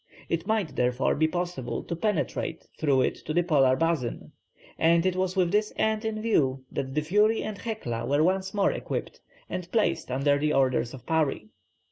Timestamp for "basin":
3.75-4.31